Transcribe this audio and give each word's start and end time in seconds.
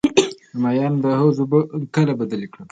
د 0.53 0.55
ماهیانو 0.63 1.01
د 1.03 1.05
حوض 1.19 1.37
اوبه 1.41 1.59
کله 1.95 2.11
بدلې 2.19 2.47
کړم؟ 2.51 2.65